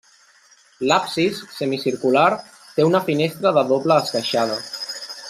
L'absis, 0.91 1.41
semicircular, 1.57 2.25
té 2.79 2.87
una 2.91 3.05
finestra 3.11 3.53
de 3.59 3.65
doble 3.73 3.99
esqueixada. 4.07 4.59